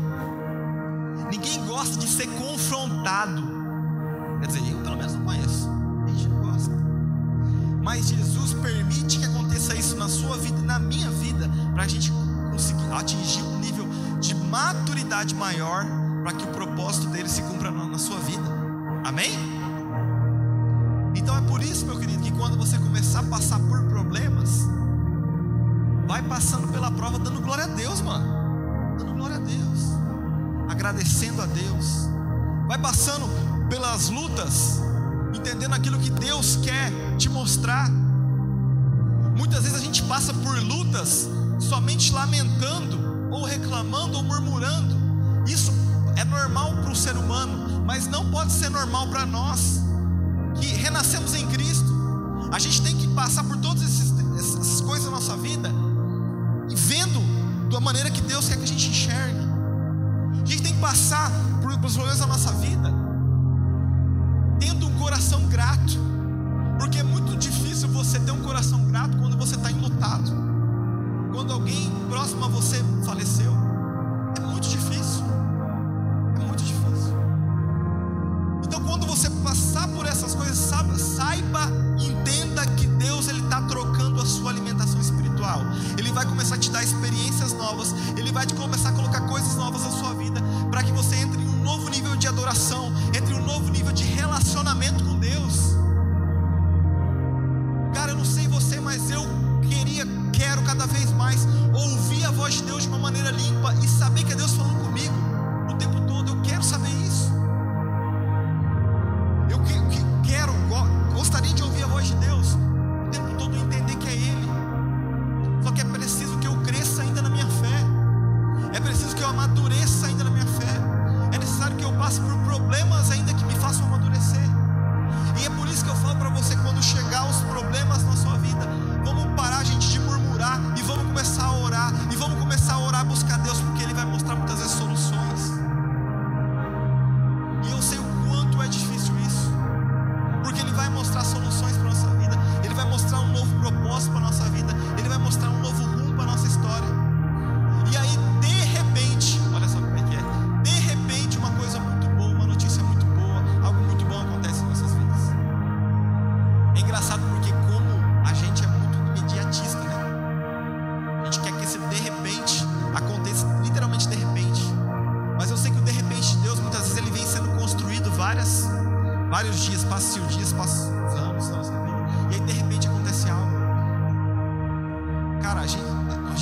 Ninguém 1.33 1.67
gosta 1.67 1.99
de 1.99 2.07
ser 2.07 2.29
confrontado. 2.29 3.43
Quer 4.41 4.47
dizer, 4.47 4.71
eu 4.71 4.79
pelo 4.79 4.97
menos 4.97 5.15
não 5.15 5.25
conheço. 5.25 5.69
A 6.05 6.09
gente 6.11 6.29
não 6.29 6.43
gosta. 6.43 6.71
Mas 7.83 8.09
Jesus 8.09 8.55
permite 8.55 9.19
que 9.19 9.25
aconteça 9.25 9.75
isso 9.75 9.97
na 9.97 10.09
sua 10.09 10.37
vida 10.37 10.61
e 10.61 10.65
na 10.65 10.79
minha 10.79 11.11
vida 11.11 11.51
para 11.73 11.83
a 11.83 11.89
gente 11.89 12.13
conseguir 12.53 12.85
atingir 12.93 13.43
um 13.43 13.59
nível 13.59 13.89
de 14.21 14.33
maturidade 14.33 15.35
maior 15.35 15.85
para 16.23 16.33
que 16.33 16.45
o 16.45 16.53
propósito 16.53 17.09
dele 17.09 17.29
se 17.29 17.43
cumpra 17.43 17.73
na 17.73 17.99
sua 17.99 18.21
vida. 18.21 18.49
Amém? 19.05 19.54
por 21.49 21.63
isso, 21.63 21.87
meu 21.87 21.99
querido, 21.99 22.23
que 22.23 22.31
quando 22.33 22.57
você 22.57 22.79
começar 22.79 23.21
a 23.21 23.23
passar 23.25 23.59
por 23.61 23.83
problemas, 23.85 24.67
vai 26.07 26.23
passando 26.23 26.69
pela 26.69 26.91
prova 26.91 27.19
dando 27.19 27.41
glória 27.41 27.65
a 27.65 27.69
Deus, 27.69 28.01
mano. 28.01 28.27
Dando 28.99 29.15
glória 29.15 29.37
a 29.37 29.41
Deus. 29.41 29.81
Agradecendo 30.69 31.43
a 31.43 31.47
Deus. 31.47 32.09
Vai 32.67 32.79
passando 32.79 33.29
pelas 33.69 34.09
lutas, 34.09 34.81
entendendo 35.35 35.75
aquilo 35.75 35.99
que 35.99 36.11
Deus 36.11 36.57
quer 36.57 36.93
te 37.17 37.29
mostrar. 37.29 37.91
Muitas 39.37 39.65
vezes 39.65 39.79
a 39.79 39.83
gente 39.83 40.03
passa 40.05 40.33
por 40.33 40.59
lutas 40.63 41.29
somente 41.59 42.13
lamentando, 42.13 43.31
ou 43.31 43.45
reclamando, 43.45 44.17
ou 44.17 44.23
murmurando. 44.23 44.95
Isso 45.47 45.73
é 46.17 46.25
normal 46.25 46.73
para 46.83 46.91
o 46.91 46.97
ser 46.97 47.17
humano, 47.17 47.85
mas 47.85 48.07
não 48.07 48.31
pode 48.31 48.53
ser 48.53 48.71
normal 48.71 49.09
para 49.09 49.27
nós 49.27 49.84
que 50.61 50.67
renascemos 50.67 51.35
em 51.35 51.47
Cristo, 51.47 51.93
a 52.53 52.59
gente 52.59 52.83
tem 52.83 52.97
que 52.97 53.09
passar 53.09 53.45
por 53.45 53.57
todas 53.57 53.83
essas 53.83 54.81
coisas 54.81 55.07
na 55.07 55.13
nossa 55.13 55.37
vida 55.37 55.71
e 56.69 56.75
vendo 56.75 57.21
da 57.71 57.81
maneira 57.81 58.11
que 58.11 58.21
Deus 58.21 58.49
quer 58.49 58.57
que 58.57 58.65
a 58.65 58.67
gente 58.67 58.89
enxergue. 58.89 59.45
A 60.33 60.47
gente 60.47 60.63
tem 60.63 60.73
que 60.73 60.81
passar 60.81 61.31
por, 61.61 61.77
pelos 61.79 61.95
problemas 61.95 62.21
da 62.21 62.27
nossa 62.27 62.53
vida 62.53 62.93
tendo 64.59 64.87
um 64.87 64.99
coração 64.99 65.47
grato, 65.49 65.99
porque 66.79 66.99
é 66.99 67.03
muito 67.03 67.37
difícil 67.37 67.89
você 67.89 68.19
ter 68.21 68.31
um 68.31 68.43
coração 68.43 68.85
grato 68.87 69.17
quando 69.19 69.37
você 69.37 69.57
está 69.57 69.71
enlutado, 69.71 70.31
quando 71.33 71.53
alguém 71.53 71.91
próximo 72.09 72.45
a 72.45 72.49
você 72.49 72.83
faleceu. 73.05 73.53
saiba 80.99 81.69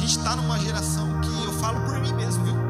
gente 0.03 0.19
está 0.19 0.35
numa 0.35 0.59
geração 0.59 1.21
que 1.21 1.45
eu 1.45 1.53
falo 1.53 1.81
por 1.83 2.01
mim 2.01 2.13
mesmo, 2.15 2.45
viu? 2.45 2.62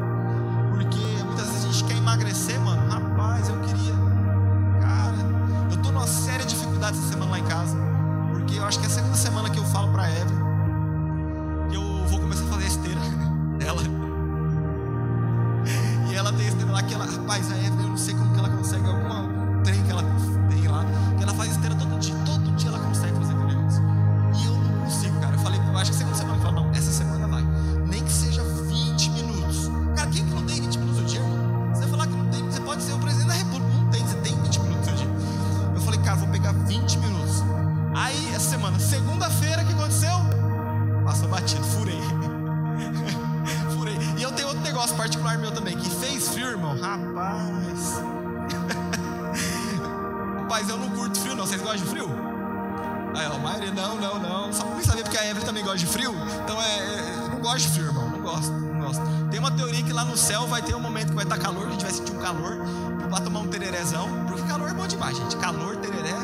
pra 63.09 63.21
tomar 63.21 63.41
um 63.41 63.47
tererézão, 63.47 64.07
porque 64.27 64.43
calor 64.43 64.69
é 64.69 64.73
bom 64.73 64.87
demais, 64.87 65.17
gente. 65.17 65.35
Calor, 65.37 65.75
tereré, 65.77 66.15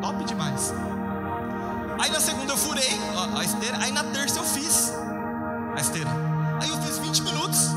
top 0.00 0.24
demais. 0.24 0.72
Aí 1.98 2.10
na 2.10 2.20
segunda 2.20 2.52
eu 2.52 2.56
furei 2.56 2.98
ó, 3.14 3.38
a 3.38 3.44
esteira, 3.44 3.78
aí 3.78 3.92
na 3.92 4.04
terça 4.04 4.38
eu 4.38 4.44
fiz 4.44 4.92
a 5.76 5.80
esteira. 5.80 6.10
Aí 6.60 6.68
eu 6.68 6.76
fiz 6.82 6.98
20 6.98 7.22
minutos 7.22 7.68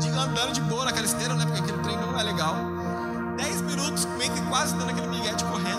de 0.00 0.08
andando 0.08 0.52
de 0.52 0.60
boa 0.62 0.84
naquela 0.84 1.06
esteira, 1.06 1.34
né? 1.34 1.44
Porque 1.44 1.60
aquele 1.60 1.78
treino 1.82 2.06
não 2.10 2.18
é 2.18 2.22
legal. 2.22 2.56
10 3.36 3.60
minutos, 3.62 4.04
meio 4.18 4.32
que 4.32 4.40
quase 4.42 4.74
dando 4.74 4.90
aquele 4.90 5.08
migué 5.08 5.32
de 5.32 5.44
correr. 5.44 5.69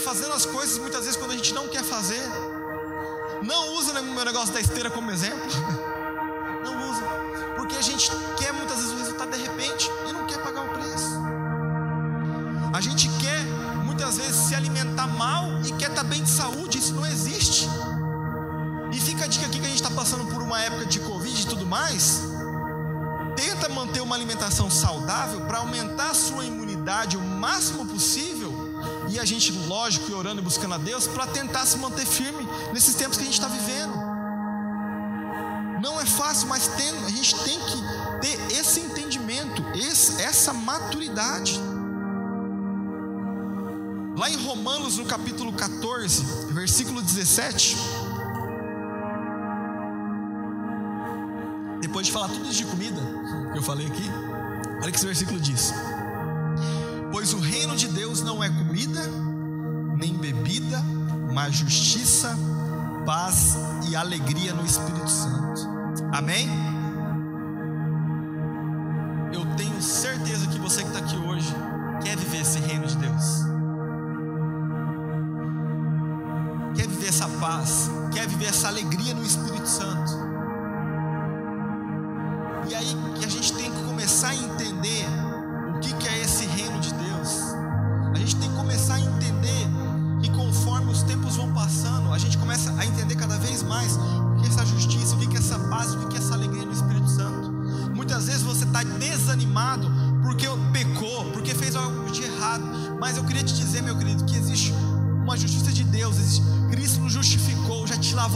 fazendo 0.00 0.32
as 0.32 0.46
coisas 0.46 0.78
muitas 0.78 1.04
vezes 1.04 1.16
quando 1.16 1.32
a 1.32 1.36
gente 1.36 1.54
não 1.54 1.68
quer 1.68 1.84
fazer. 1.84 2.22
Não 3.42 3.74
usa 3.74 3.92
né, 3.92 4.00
o 4.00 4.24
negócio 4.24 4.52
da 4.52 4.60
esteira 4.60 4.90
como 4.90 5.10
exemplo. 5.10 5.40
buscando 30.40 30.74
a 30.74 30.78
Deus, 30.78 31.06
para 31.06 31.26
tentar 31.26 31.66
se 31.66 31.78
manter 31.78 32.06
firme 32.06 32.46
nesses 32.72 32.94
tempos 32.94 33.16
que 33.16 33.22
a 33.22 33.26
gente 33.26 33.34
está 33.34 33.48
vivendo. 33.48 33.94
Não 35.82 35.98
é 36.00 36.04
fácil, 36.04 36.48
mas 36.48 36.68
tem, 36.68 36.90
a 37.04 37.08
gente 37.08 37.34
tem 37.42 37.58
que 37.58 38.20
ter 38.20 38.52
esse 38.58 38.80
entendimento, 38.80 39.64
esse, 39.74 40.20
essa 40.20 40.52
maturidade. 40.52 41.58
Lá 44.16 44.28
em 44.28 44.36
Romanos, 44.36 44.98
no 44.98 45.06
capítulo 45.06 45.52
14, 45.54 46.52
versículo 46.52 47.00
17. 47.00 47.76
Depois 51.80 52.06
de 52.06 52.12
falar 52.12 52.28
tudo 52.28 52.44
isso 52.44 52.58
de 52.58 52.66
comida, 52.66 53.00
que 53.52 53.58
eu 53.58 53.62
falei 53.62 53.86
aqui, 53.86 54.04
olha 54.82 54.90
que 54.90 54.96
esse 54.96 55.06
versículo 55.06 55.40
diz: 55.40 55.72
Pois 57.10 57.32
o 57.32 57.38
reino 57.38 57.74
de 57.74 57.88
Deus 57.88 58.20
não 58.20 58.44
é 58.44 58.50
comida 58.50 59.00
vida, 60.50 60.82
mas 61.32 61.54
justiça, 61.54 62.36
paz 63.06 63.56
e 63.88 63.94
alegria 63.94 64.52
no 64.52 64.66
Espírito 64.66 65.08
Santo. 65.08 65.60
Amém? 66.12 66.48
Eu 69.32 69.46
tenho 69.54 69.80
certeza 69.80 70.48
que 70.48 70.58
você 70.58 70.82
que 70.82 70.88
está 70.88 70.98
aqui 70.98 71.16
hoje 71.16 71.54
quer 72.02 72.16
viver 72.16 72.40
esse 72.40 72.58
reino 72.58 72.84
de 72.84 72.96
Deus. 72.96 73.44
Quer 76.74 76.88
viver 76.88 77.08
essa 77.08 77.28
paz, 77.28 77.88
quer 78.12 78.26
viver 78.26 78.46
essa 78.46 78.66
alegria 78.66 79.14
no 79.14 79.24
Espírito 79.24 79.49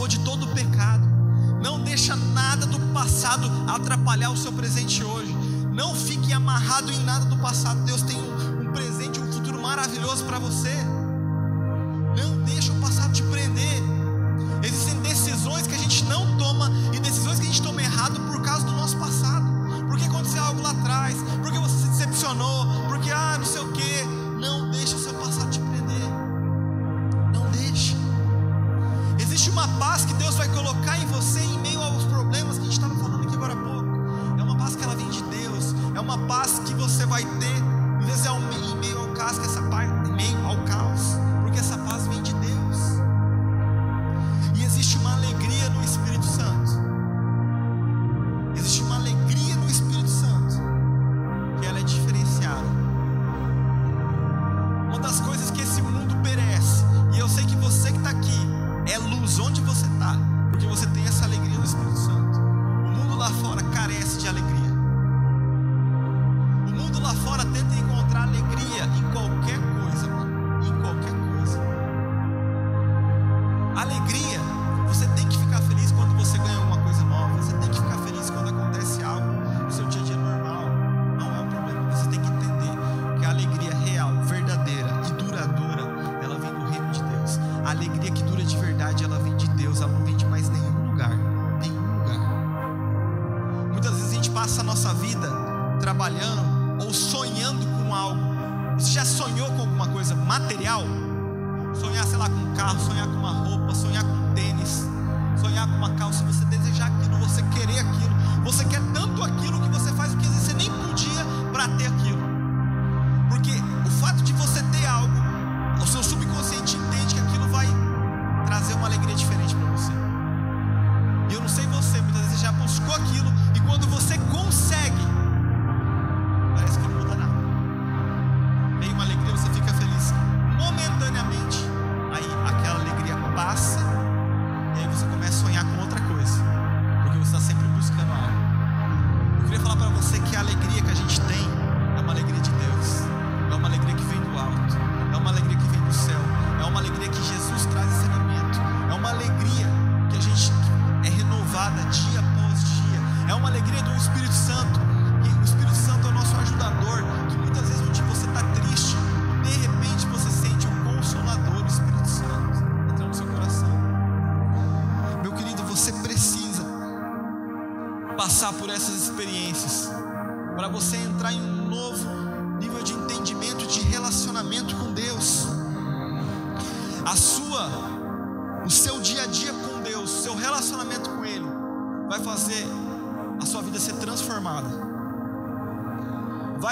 de 0.07 0.19
todo 0.19 0.43
o 0.43 0.53
pecado. 0.53 1.07
Não 1.63 1.81
deixa 1.81 2.15
nada 2.15 2.65
do 2.65 2.77
passado 2.93 3.49
atrapalhar 3.65 4.29
o 4.29 4.37
seu 4.37 4.51
presente 4.51 5.01
hoje. 5.03 5.33
Não 5.73 5.95
fique 5.95 6.33
amarrado 6.33 6.91
em 6.91 6.99
nada 7.03 7.25
do 7.25 7.37
passado. 7.37 7.79
Deus 7.85 8.01
tem 8.01 8.17
um 8.17 8.71
presente, 8.71 9.19
um 9.19 9.31
futuro 9.31 9.59
maravilhoso 9.59 10.25
para 10.25 10.37
você. 10.37 10.75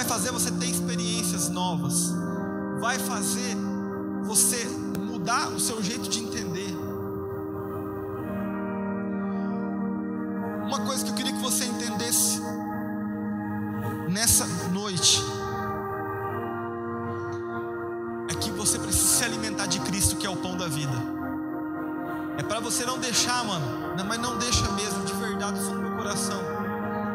Vai 0.03 0.09
fazer 0.09 0.31
você 0.31 0.51
ter 0.51 0.65
experiências 0.65 1.47
novas, 1.47 2.13
vai 2.81 2.99
fazer 2.99 3.55
você 4.23 4.65
mudar 4.99 5.47
o 5.47 5.59
seu 5.59 5.81
jeito 5.81 6.09
de 6.09 6.19
entender. 6.19 6.75
Uma 10.65 10.81
coisa 10.81 11.05
que 11.05 11.11
eu 11.11 11.15
queria 11.15 11.31
que 11.31 11.39
você 11.39 11.63
entendesse 11.63 12.41
nessa 14.09 14.45
noite 14.73 15.23
é 18.29 18.35
que 18.35 18.51
você 18.51 18.77
precisa 18.77 19.07
se 19.07 19.23
alimentar 19.23 19.67
de 19.67 19.79
Cristo, 19.79 20.17
que 20.17 20.27
é 20.27 20.29
o 20.29 20.35
pão 20.35 20.57
da 20.57 20.67
vida. 20.67 20.97
É 22.37 22.43
para 22.43 22.59
você 22.59 22.85
não 22.85 22.99
deixar, 22.99 23.41
mano, 23.45 23.65
mas 24.05 24.19
não 24.19 24.37
deixa 24.37 24.69
mesmo, 24.71 25.05
de 25.05 25.13
verdade, 25.13 25.59
do 25.61 25.75
meu 25.75 25.95
coração, 25.95 26.41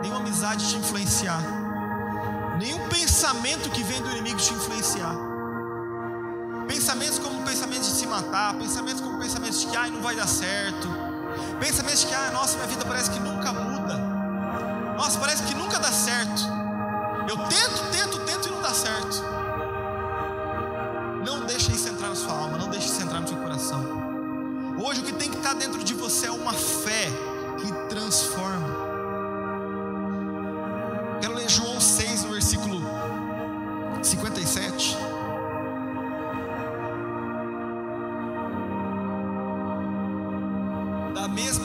nenhuma 0.00 0.20
amizade 0.20 0.70
te 0.70 0.76
influenciar, 0.76 1.67
nenhum 2.58 2.88
pensamento 2.88 3.70
que 3.70 3.82
vem 3.82 4.02
do 4.02 4.10
inimigo 4.10 4.38
te 4.38 4.52
influenciar. 4.52 5.14
Pensamentos 6.66 7.18
como 7.18 7.42
pensamentos 7.44 7.88
de 7.88 7.94
se 7.94 8.06
matar, 8.06 8.54
pensamentos 8.58 9.00
como 9.00 9.18
pensamentos 9.18 9.60
de 9.60 9.66
que 9.68 9.76
ai, 9.76 9.90
não 9.90 10.02
vai 10.02 10.14
dar 10.14 10.26
certo, 10.26 10.88
pensamentos 11.58 12.00
de 12.00 12.06
que 12.08 12.14
ai, 12.14 12.30
nossa, 12.32 12.56
minha 12.56 12.66
vida 12.66 12.84
parece 12.84 13.10
que 13.10 13.20
nunca 13.20 13.52
muda, 13.52 13.96
nossa, 14.96 15.18
parece 15.18 15.44
que 15.44 15.54
nunca 15.54 15.78
dá 15.78 15.90
certo. 15.90 16.42
Eu 17.28 17.36
tento, 17.46 17.90
tento, 17.92 18.18
tento 18.24 18.48
e 18.48 18.50
não 18.50 18.62
dá 18.62 18.74
certo. 18.74 19.22
Não 21.24 21.46
deixe 21.46 21.72
isso 21.72 21.88
entrar 21.88 22.08
na 22.08 22.14
sua 22.14 22.32
alma, 22.32 22.58
não 22.58 22.68
deixe 22.68 22.86
isso 22.86 23.02
entrar 23.02 23.20
no 23.20 23.28
seu 23.28 23.36
coração. 23.36 23.84
Hoje 24.82 25.00
o 25.00 25.04
que 25.04 25.12
tem 25.12 25.30
que 25.30 25.36
estar 25.36 25.54
dentro 25.54 25.82
de 25.84 25.94
você 25.94 26.26
é 26.26 26.30
uma 26.30 26.52
fé 26.52 27.10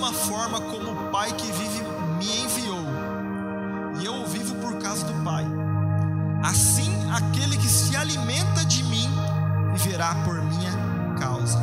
mesma 0.03 0.13
forma 0.13 0.59
como 0.59 0.91
o 0.91 1.11
Pai 1.11 1.31
que 1.31 1.49
vive 1.49 1.81
me 2.17 2.41
enviou, 2.41 2.83
e 4.01 4.05
eu 4.05 4.25
vivo 4.27 4.55
por 4.55 4.77
causa 4.79 5.05
do 5.05 5.13
Pai. 5.23 5.45
Assim, 6.43 6.91
aquele 7.09 7.55
que 7.55 7.69
se 7.69 7.95
alimenta 7.95 8.65
de 8.65 8.83
mim 8.83 9.09
viverá 9.71 10.13
por 10.25 10.41
minha 10.43 10.71
causa. 11.17 11.57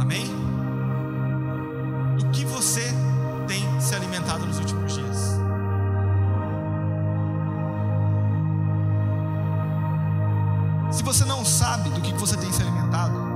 Amém? 0.00 0.26
Do 2.18 2.26
que 2.30 2.44
você 2.44 2.92
tem 3.46 3.80
se 3.80 3.94
alimentado 3.94 4.44
nos 4.46 4.58
últimos 4.58 4.94
dias? 4.94 5.38
Se 10.90 11.04
você 11.04 11.24
não 11.24 11.44
sabe 11.44 11.90
do 11.90 12.00
que 12.00 12.12
você 12.14 12.36
tem 12.36 12.52
se 12.52 12.62
alimentado, 12.62 13.27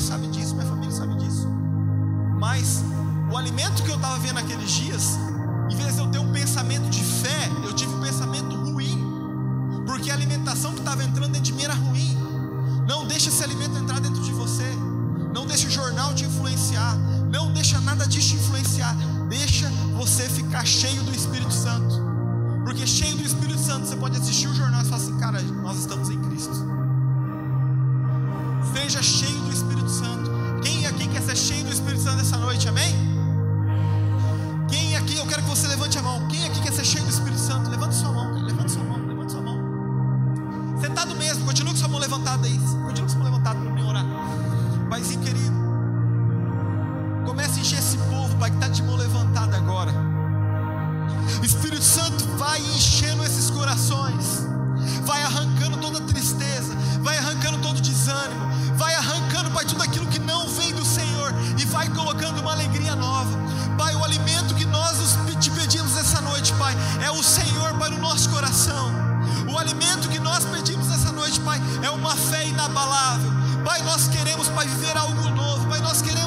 sabe 0.00 0.26
disso, 0.28 0.54
minha 0.54 0.66
família 0.66 0.94
sabe 0.94 1.14
disso. 1.16 1.48
Mas 2.38 2.82
o 3.30 3.36
alimento 3.36 3.82
que 3.82 3.90
eu 3.90 3.98
tava 3.98 4.18
vendo 4.18 4.34
naqueles 4.34 4.70
dias, 4.70 5.18
em 5.70 5.76
vez 5.76 5.94
de 5.94 6.00
eu 6.00 6.06
ter 6.08 6.18
um 6.18 6.32
pensamento 6.32 6.88
de 6.88 7.02
fé, 7.02 7.50
eu 7.64 7.72
tive 7.72 7.94
um 7.94 8.00
pensamento 8.00 8.54
ruim, 8.56 9.04
porque 9.86 10.10
a 10.10 10.14
alimentação 10.14 10.72
que 10.72 10.80
estava 10.80 11.02
entrando 11.02 11.32
dentro 11.32 11.42
de 11.42 11.52
mim 11.52 11.62
era 11.62 11.74
ruim. 11.74 12.16
Não 12.88 13.06
deixe 13.06 13.28
esse 13.28 13.42
alimento 13.44 13.76
entrar 13.76 14.00
dentro 14.00 14.22
de 14.22 14.32
você. 14.32 14.64
Não 15.34 15.46
deixe 15.46 15.66
o 15.66 15.70
jornal 15.70 16.14
te 16.14 16.24
influenciar. 16.24 16.96
Não 17.30 17.52
deixa 17.52 17.78
nada 17.80 18.06
disso 18.06 18.28
te 18.28 18.36
influenciar. 18.36 18.96
Deixa 19.28 19.68
você 19.94 20.28
ficar 20.28 20.64
cheio 20.64 21.02
do 21.02 21.14
Espírito 21.14 21.52
Santo. 21.52 22.02
Porque 22.64 22.86
cheio 22.86 23.16
do 23.16 23.22
Espírito 23.22 23.60
Santo, 23.60 23.86
você 23.86 23.96
pode 23.96 24.16
assistir 24.16 24.48
o 24.48 24.54
jornal 24.54 24.82
e 24.82 24.84
falar 24.84 25.02
assim, 25.02 25.18
cara, 25.18 25.42
nós 25.42 25.78
estamos 25.78 26.08
em 26.10 26.17
nós 70.38 70.44
pedimos 70.44 70.88
essa 70.92 71.10
noite, 71.10 71.40
Pai, 71.40 71.60
é 71.82 71.90
uma 71.90 72.14
fé 72.14 72.46
inabalável. 72.46 73.32
Pai, 73.64 73.82
nós 73.82 74.06
queremos, 74.06 74.48
Pai, 74.48 74.68
viver 74.68 74.96
algo 74.96 75.28
novo. 75.30 75.66
Pai, 75.66 75.80
nós 75.80 76.00
queremos 76.00 76.17